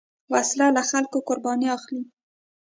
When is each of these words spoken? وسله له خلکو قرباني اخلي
وسله 0.33 0.67
له 0.75 0.81
خلکو 0.89 1.17
قرباني 1.27 1.67
اخلي 1.77 2.03